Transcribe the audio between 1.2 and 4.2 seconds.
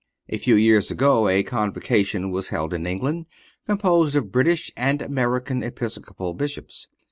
a Convocation was held in England, composed